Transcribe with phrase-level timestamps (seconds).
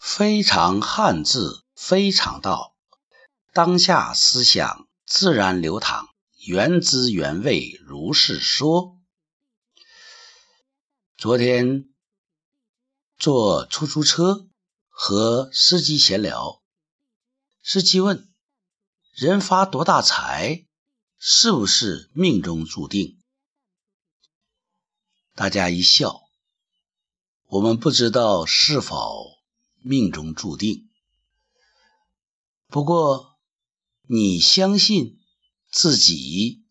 [0.00, 2.74] 非常汉字，非常道。
[3.52, 6.08] 当下思想自然流淌，
[6.46, 8.96] 原汁原味如是说。
[11.18, 11.90] 昨天
[13.18, 14.48] 坐出租车
[14.88, 16.62] 和司机闲聊，
[17.62, 18.32] 司机问
[19.12, 20.66] ：“人发多大财，
[21.18, 23.20] 是不是命中注定？”
[25.36, 26.22] 大家一笑。
[27.48, 29.39] 我们不知道是否。
[29.82, 30.88] 命中注定。
[32.68, 33.38] 不过，
[34.06, 35.18] 你相信
[35.70, 36.64] 自己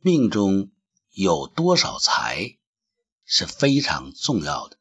[0.00, 0.70] 命中
[1.10, 2.58] 有多少财
[3.24, 4.78] 是非常重要的。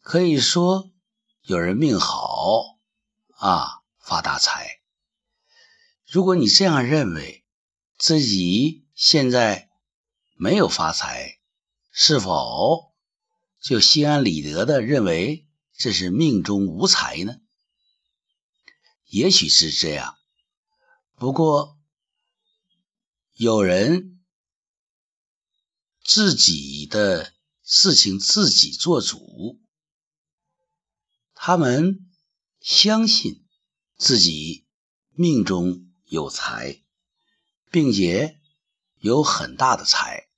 [0.00, 0.90] 可以说，
[1.42, 2.78] 有人命好
[3.36, 4.80] 啊，发大财。
[6.06, 7.44] 如果你这样认为，
[7.98, 9.70] 自己现在
[10.34, 11.40] 没有发财，
[11.90, 12.94] 是否
[13.60, 15.47] 就心安理得的认为？
[15.78, 17.36] 这是命中无财呢？
[19.06, 20.18] 也许是这样。
[21.14, 21.78] 不过，
[23.34, 24.20] 有人
[26.02, 29.60] 自己的事情自己做主，
[31.32, 32.10] 他们
[32.58, 33.46] 相信
[33.96, 34.66] 自己
[35.12, 36.82] 命中有财，
[37.70, 38.40] 并且
[38.96, 40.28] 有很大的财。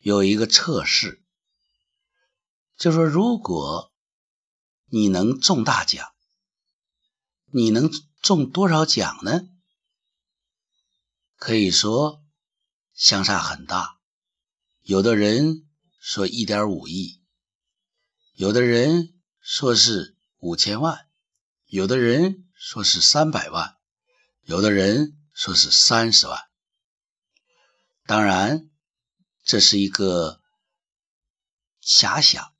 [0.00, 1.24] 有一个测试，
[2.76, 3.90] 就说如果。
[4.94, 6.12] 你能中大奖？
[7.50, 7.90] 你能
[8.20, 9.48] 中多少奖呢？
[11.36, 12.22] 可以说
[12.92, 13.98] 相差很大。
[14.82, 15.66] 有的人
[15.98, 17.22] 说一点五亿，
[18.34, 21.08] 有的人说是五千万，
[21.64, 23.78] 有的人说是三百万，
[24.42, 26.38] 有的人说是三十万。
[28.04, 28.70] 当然，
[29.42, 30.42] 这是一个
[31.82, 32.51] 遐想。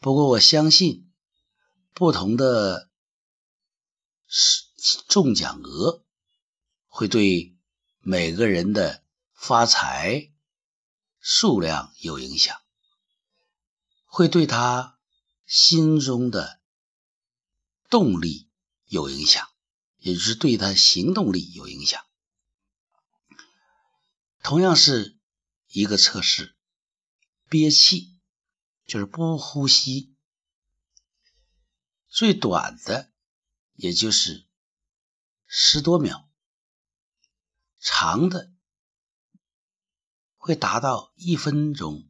[0.00, 1.12] 不过我相信，
[1.92, 2.88] 不同的
[5.08, 6.04] 中奖额
[6.86, 7.56] 会对
[7.98, 9.02] 每个人的
[9.34, 10.30] 发财
[11.18, 12.60] 数量有影响，
[14.04, 14.98] 会对他
[15.46, 16.60] 心中的
[17.90, 18.48] 动力
[18.86, 19.48] 有影响，
[19.98, 22.04] 也就是对他行动力有影响。
[24.44, 25.18] 同样是
[25.66, 26.54] 一个测试，
[27.48, 28.17] 憋气。
[28.88, 30.16] 就是不呼吸，
[32.08, 33.12] 最短的
[33.74, 34.46] 也就是
[35.46, 36.26] 十多秒，
[37.78, 38.50] 长的
[40.38, 42.08] 会达到一分钟，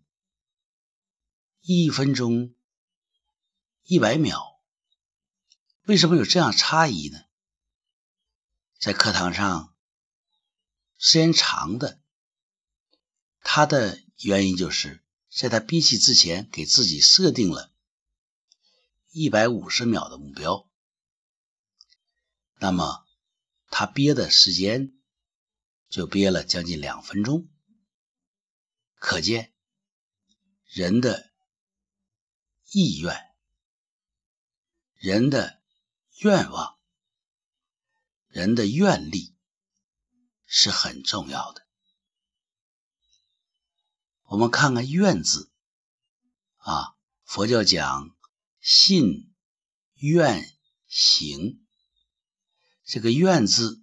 [1.63, 2.55] 一分钟
[3.83, 4.63] 一百秒。
[5.83, 7.25] 为什么有这样差异呢？
[8.79, 9.75] 在课堂上，
[10.97, 12.01] 时间长的，
[13.41, 15.05] 它的原因就是。
[15.39, 17.73] 在他憋气之前，给自己设定了
[19.13, 20.69] 一百五十秒的目标，
[22.59, 23.07] 那么
[23.71, 24.99] 他憋的时间
[25.89, 27.49] 就憋了将近两分钟。
[28.97, 29.55] 可见
[30.65, 31.31] 人的
[32.73, 33.15] 意愿、
[34.97, 35.63] 人的
[36.19, 36.81] 愿望、
[38.27, 39.37] 人的愿力
[40.47, 41.68] 是很重要的。
[44.29, 45.51] 我们看看“愿”字
[46.59, 46.95] 啊，
[47.25, 48.15] 佛教讲
[48.61, 49.33] 信
[49.95, 50.55] 愿
[50.87, 51.65] 行，
[52.85, 53.83] 这个“愿”字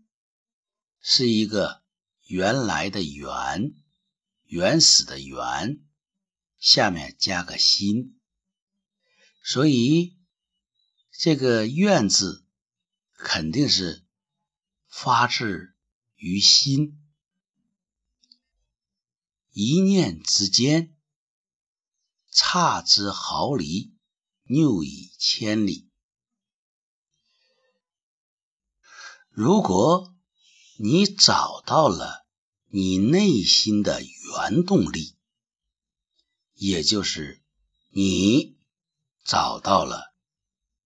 [1.02, 1.82] 是一个
[2.28, 3.74] 原来的“原”，
[4.46, 5.84] 原始的“原”，
[6.60, 8.20] 下面加个心，
[9.44, 10.16] 所以
[11.12, 12.46] 这个“愿”字
[13.18, 14.06] 肯定是
[14.88, 15.74] 发自
[16.16, 17.02] 于心。
[19.58, 20.94] 一念之间，
[22.30, 23.94] 差之毫厘，
[24.44, 25.90] 谬以千里。
[29.30, 30.14] 如果
[30.78, 32.26] 你找到了
[32.68, 35.16] 你内心的原动力，
[36.56, 37.42] 也就是
[37.92, 38.58] 你
[39.24, 40.14] 找到了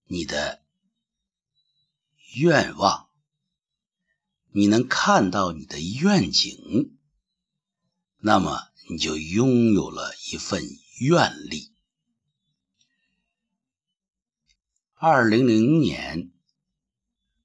[0.03, 0.63] 你的
[2.35, 3.09] 愿望，
[4.51, 6.98] 你能看到你的愿景。
[8.21, 10.61] 那么你就拥有了一份
[10.99, 11.71] 愿力。
[14.95, 16.33] 二零零年，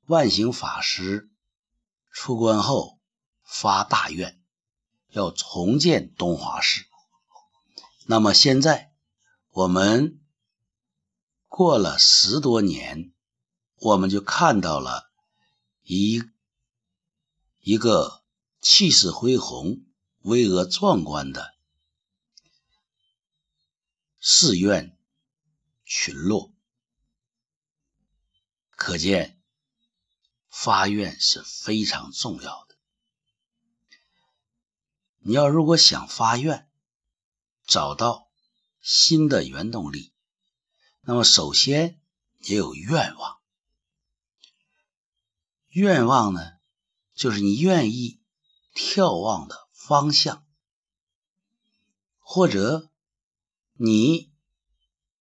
[0.06, 1.30] 万行法师
[2.10, 2.98] 出关后
[3.44, 4.42] 发大愿，
[5.10, 6.84] 要重建东华寺。
[8.06, 8.92] 那么现在
[9.50, 10.20] 我们
[11.46, 13.12] 过了十多年，
[13.76, 15.08] 我们就看到了
[15.84, 16.20] 一
[17.60, 18.24] 一个
[18.60, 19.84] 气势恢宏。
[20.24, 21.54] 巍峨壮观的
[24.18, 24.96] 寺院
[25.84, 26.50] 群落。
[28.70, 29.38] 可见，
[30.48, 32.74] 发愿是非常重要的。
[35.18, 36.70] 你要如果想发愿，
[37.66, 38.30] 找到
[38.80, 40.14] 新的原动力，
[41.02, 42.00] 那么首先
[42.38, 43.38] 也有愿望。
[45.68, 46.54] 愿望呢，
[47.14, 48.22] 就是你愿意
[48.74, 50.46] 眺望的方向，
[52.18, 52.90] 或者
[53.74, 54.32] 你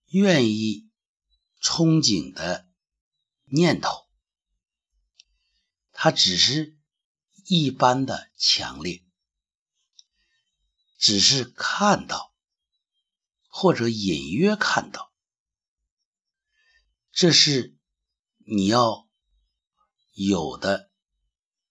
[0.07, 0.89] 愿意
[1.61, 2.65] 憧憬的
[3.43, 4.07] 念头，
[5.91, 6.77] 它只是
[7.45, 9.03] 一般的强烈，
[10.97, 12.31] 只是看到。
[13.55, 15.13] 或者隐约看到，
[17.11, 17.77] 这是
[18.47, 19.07] 你要
[20.13, 20.89] 有的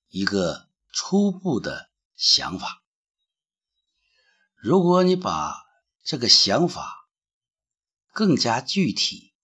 [0.07, 2.82] 一个初步的想法。
[4.65, 5.57] 如果你把
[6.05, 7.09] 这个想法
[8.13, 9.35] 更加具体、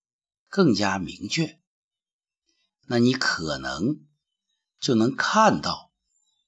[0.49, 1.61] 更加明确，
[2.87, 4.07] 那你可能
[4.79, 5.91] 就能看到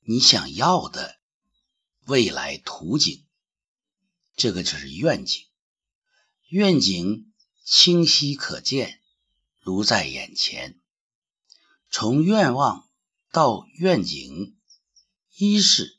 [0.02, 1.18] 你想要的
[2.04, 3.26] 未来图景。
[4.36, 5.44] 这个就是愿景。
[6.46, 7.32] 愿景
[7.64, 9.00] 清晰可见，
[9.58, 10.80] 如在眼前。
[11.90, 12.88] 从愿望
[13.32, 14.56] 到愿景，
[15.34, 15.98] 一是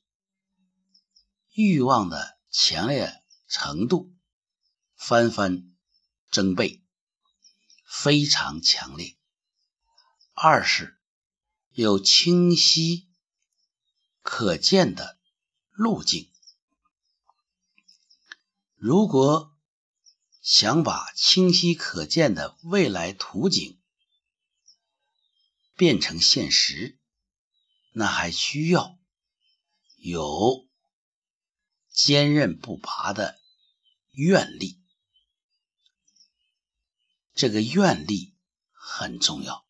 [1.54, 4.14] 欲望的强烈程度
[4.98, 5.74] 翻番
[6.30, 6.84] 增倍，
[7.86, 9.18] 非常强烈；
[10.34, 11.00] 二是
[11.70, 13.08] 有清晰
[14.22, 15.18] 可见的
[15.70, 16.30] 路径。
[18.76, 19.58] 如果
[20.42, 23.80] 想把清晰可见的未来图景
[25.78, 27.00] 变成现实，
[27.94, 29.00] 那还需要
[29.96, 30.68] 有
[32.04, 33.40] 坚韧不拔的
[34.12, 34.80] 愿力。
[37.36, 38.34] 这个愿力
[38.72, 39.66] 很重要，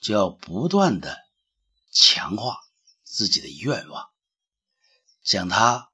[0.00, 1.18] 就要不断的
[1.90, 2.60] 强化
[3.02, 4.10] 自己的愿望，
[5.24, 5.90] 将它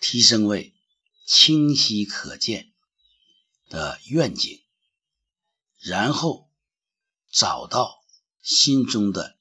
[0.00, 0.74] 提升为
[1.24, 2.72] 清晰可见。
[3.70, 4.64] 的愿景，
[5.76, 6.50] 然后
[7.30, 8.02] 找到
[8.40, 9.36] 心中的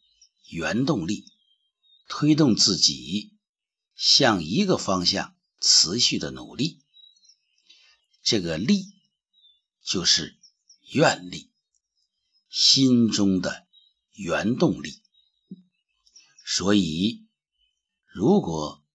[0.49, 1.31] 原动力，
[2.09, 3.36] 推动自己
[3.97, 6.79] 向一个方向持续的努力。
[8.21, 8.93] 这个力
[9.83, 10.37] 就是
[10.91, 11.49] 愿力，
[12.49, 13.67] 心中的
[14.11, 15.01] 原动力。
[16.45, 17.25] 所以，
[18.05, 18.85] 如果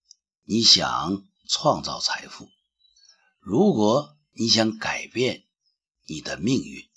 [0.45, 2.49] 你想创造财富，
[3.41, 5.45] 如果你想改变
[6.07, 6.89] 你的命运，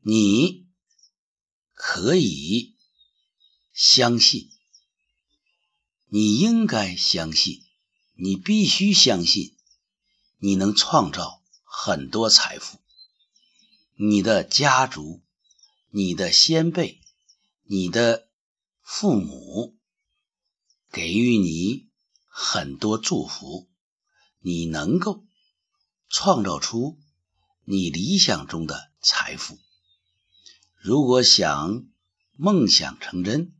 [0.00, 0.66] 你
[1.72, 2.76] 可以
[3.72, 4.50] 相信，
[6.08, 7.62] 你应该相信，
[8.14, 9.56] 你必须相信，
[10.38, 12.78] 你能创造很多财富。
[13.94, 15.22] 你的家族、
[15.90, 17.00] 你的先辈、
[17.64, 18.28] 你的
[18.82, 19.76] 父母
[20.90, 21.88] 给予你
[22.26, 23.68] 很多祝福，
[24.40, 25.24] 你能够。
[26.10, 26.98] 创造出
[27.64, 29.58] 你理想中的财富。
[30.78, 31.84] 如果想
[32.32, 33.52] 梦想成真，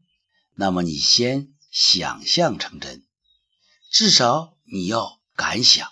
[0.54, 3.06] 那么你先想象成真，
[3.88, 5.88] 至少你要敢想，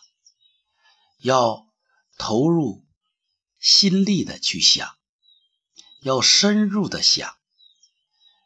[1.18, 1.72] 要
[2.18, 2.84] 投入
[3.60, 4.98] 心力的去想，
[6.00, 7.38] 要深入的想，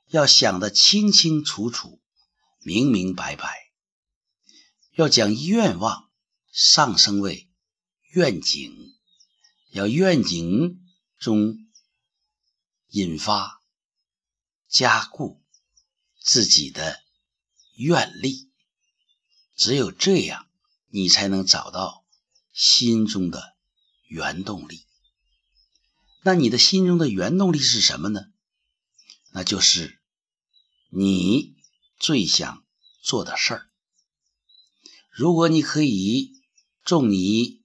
[0.08, 2.02] 要想得清清楚楚、
[2.58, 3.72] 明明白白，
[4.92, 6.10] 要将愿望
[6.52, 7.48] 上升为。
[8.10, 8.98] 愿景。
[9.70, 10.84] 要愿景
[11.18, 11.56] 中
[12.88, 13.62] 引发
[14.68, 15.42] 加固
[16.20, 17.02] 自己的
[17.80, 18.50] 愿力，
[19.56, 20.46] 只有这样，
[20.88, 22.04] 你才能找到
[22.52, 23.56] 心中的
[24.06, 24.84] 原动力。
[26.22, 28.26] 那你的心中的原动力是什么呢？
[29.30, 30.00] 那就是
[30.90, 31.54] 你
[31.98, 32.64] 最想
[33.00, 33.70] 做的事儿。
[35.10, 36.34] 如果你可以
[36.84, 37.58] 中你。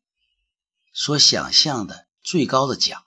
[0.98, 3.06] 所想象的最高的奖，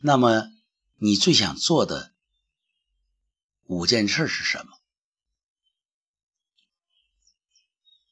[0.00, 0.52] 那么
[0.96, 2.12] 你最想做的
[3.64, 4.79] 五件事是什么？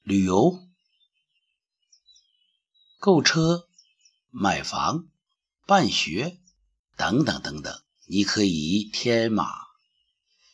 [0.08, 0.66] 旅游、
[2.98, 3.68] 购车、
[4.30, 5.06] 买房、
[5.66, 6.40] 办学
[6.96, 7.82] 等等等等。
[8.06, 9.52] 你可以天马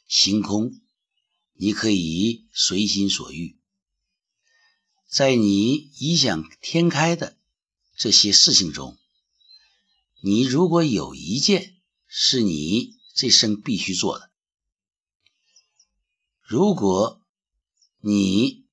[0.08, 0.72] 行空，
[1.52, 3.56] 你可以随心所欲，
[5.08, 7.38] 在你异想天开的。
[7.96, 8.98] 这些事情中，
[10.20, 11.76] 你如果有一件
[12.08, 14.32] 是你这生必须做的，
[16.42, 17.24] 如果
[18.00, 18.63] 你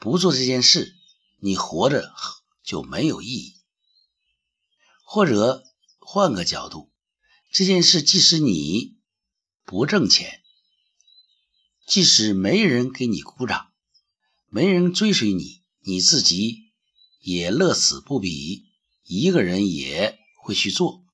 [0.00, 0.96] 不做这件事，
[1.40, 2.10] 你活着
[2.64, 3.54] 就没有意义。
[5.04, 5.62] 或者
[5.98, 6.90] 换个角度，
[7.52, 8.96] 这件事即使你
[9.66, 10.40] 不挣钱，
[11.86, 13.72] 即使没人给你鼓掌，
[14.48, 16.70] 没人追随你，你自己
[17.20, 18.64] 也乐此不疲，
[19.04, 21.04] 一个人也会去做。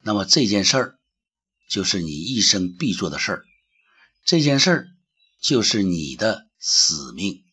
[0.00, 0.98] 那么这件事儿
[1.68, 3.44] 就是你一生必做的事儿，
[4.24, 4.88] 这件事儿
[5.40, 7.45] 就是你的使命。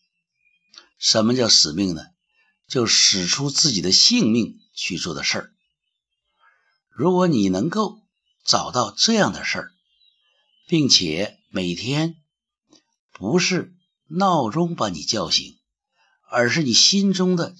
[1.04, 2.02] 什么叫使命呢？
[2.70, 5.54] 就使出自己的性命去做的事儿。
[6.88, 8.02] 如果你能够
[8.46, 9.74] 找到这样的事儿，
[10.66, 12.16] 并且每天
[13.12, 13.76] 不是
[14.08, 15.60] 闹钟把你叫醒，
[16.30, 17.54] 而是你心中的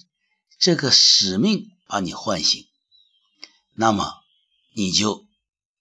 [0.58, 2.66] 这个使命把你唤醒，
[3.74, 4.10] 那么
[4.72, 5.26] 你就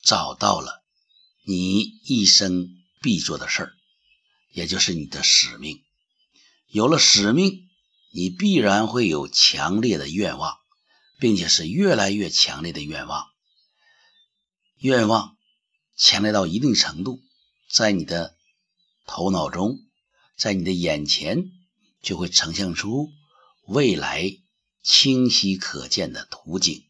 [0.02, 0.84] 找到了
[1.46, 2.68] 你一生
[3.02, 3.74] 必做的事儿，
[4.52, 5.82] 也就是你的使命。
[6.74, 7.62] 有了使命。
[8.16, 10.60] 你必然会有强烈的愿望，
[11.18, 13.26] 并且是越来越强烈的愿望。
[14.78, 15.36] 愿望
[15.96, 17.24] 强烈到一定程度，
[17.72, 18.38] 在你的
[19.08, 19.80] 头脑中，
[20.38, 21.52] 在你的眼前，
[22.04, 23.12] 就会呈现出
[23.66, 24.38] 未来
[24.84, 26.86] 清晰可见的图景，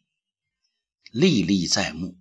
[1.10, 2.18] 历历在目，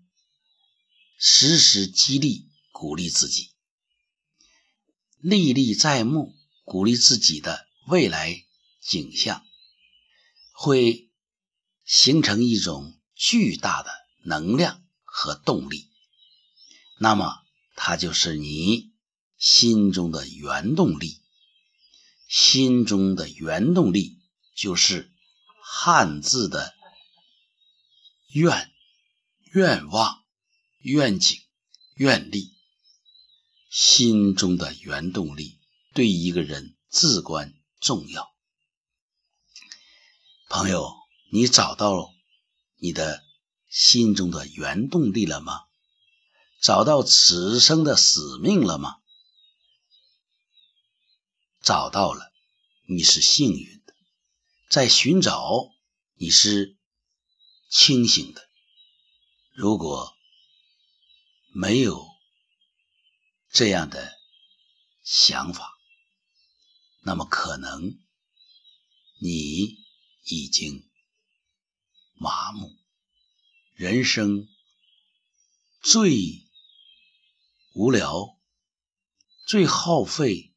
[1.18, 3.50] 时时激励鼓励自己，
[5.20, 8.44] 历历在目鼓励自己的未来。
[8.86, 9.46] 景象
[10.52, 11.10] 会
[11.86, 13.90] 形成一种巨大的
[14.26, 15.88] 能量和动力，
[17.00, 17.46] 那么
[17.78, 18.92] 它就是你
[19.38, 21.22] 心中的原动力。
[22.28, 24.20] 心中的原动力
[24.54, 25.10] 就是
[25.62, 26.74] 汉字的
[28.34, 28.70] 愿、
[29.44, 30.26] 愿望、
[30.80, 31.40] 愿景、
[31.96, 32.52] 愿力。
[33.70, 35.58] 心中的原动力
[35.94, 38.34] 对一个人至关重要。
[40.50, 40.94] 朋友，
[41.32, 42.14] 你找到
[42.78, 43.24] 你的
[43.70, 45.66] 心中的原动力了吗？
[46.62, 48.98] 找到此生的使命了吗？
[51.62, 52.32] 找到了，
[52.88, 53.94] 你是幸运的；
[54.70, 55.72] 在寻找，
[56.16, 56.78] 你是
[57.70, 58.50] 清醒的。
[59.54, 60.16] 如果
[61.54, 62.08] 没有
[63.50, 64.18] 这样的
[65.04, 65.73] 想法，
[67.04, 68.00] 那么可能
[69.20, 69.84] 你。
[70.26, 70.90] 已经
[72.14, 72.80] 麻木，
[73.74, 74.48] 人生
[75.82, 76.48] 最
[77.74, 78.40] 无聊、
[79.46, 80.54] 最耗费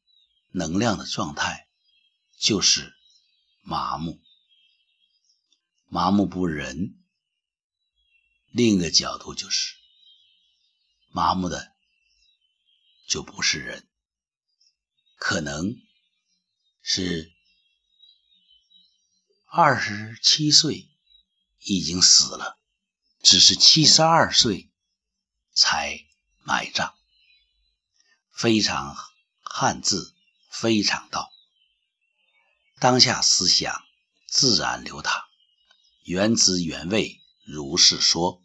[0.51, 1.67] 能量的状态
[2.39, 2.95] 就是
[3.61, 4.21] 麻木。
[5.89, 6.97] 麻木不仁，
[8.51, 9.75] 另一个角度就是
[11.09, 11.73] 麻木的
[13.05, 13.85] 就不是人，
[15.17, 15.75] 可能
[16.89, 17.33] 是。
[19.45, 20.87] 二十七岁
[21.59, 22.57] 已经死了，
[23.21, 24.71] 只是七十二岁
[25.53, 26.05] 才
[26.43, 26.95] 埋葬。
[28.31, 28.95] 非常
[29.41, 30.15] 汉字，
[30.49, 31.29] 非常道。
[32.79, 33.83] 当下思想
[34.25, 35.25] 自然流淌，
[36.03, 38.41] 原汁原味如是说。